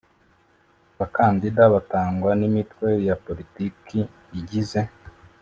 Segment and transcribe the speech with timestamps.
[0.97, 3.99] bakandida batangwa n’imitwe ya politiki
[4.39, 4.81] igize